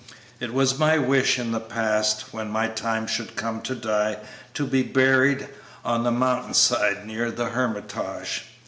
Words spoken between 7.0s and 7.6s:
near the